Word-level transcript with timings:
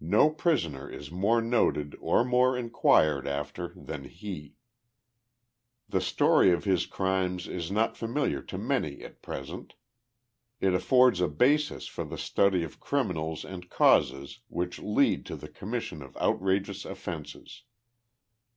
Xo 0.00 0.38
prisoner 0.38 0.88
is 0.88 1.10
more 1.10 1.42
noted 1.42 1.96
or 1.98 2.24
more 2.24 2.56
inquired 2.56 3.26
after 3.26 3.72
than 3.74 4.04
lie. 4.22 4.52
The 5.88 6.00
story 6.00 6.52
ot 6.54 6.62
his 6.62 6.86
crimes 6.86 7.48
is 7.48 7.72
not 7.72 7.96
familiar 7.96 8.40
to 8.42 8.56
many 8.56 9.02
at 9.02 9.20
present. 9.20 9.74
It 10.60 10.74
affords 10.74 11.20
a 11.20 11.26
basis 11.26 11.88
for 11.88 12.04
the 12.04 12.18
study 12.18 12.62
of 12.62 12.78
criminals 12.78 13.44
and 13.44 13.68
causes 13.68 14.42
which 14.46 14.78
lead 14.78 15.26
to 15.26 15.34
the 15.34 15.48
commission 15.48 16.02
of 16.02 16.16
outrageous 16.18 16.84
offences. 16.84 17.64